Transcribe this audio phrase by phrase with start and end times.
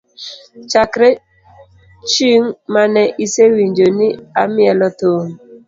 [0.71, 1.09] Chakre
[2.11, 4.09] ching mane isewinjo ni
[4.41, 5.23] amielo thum?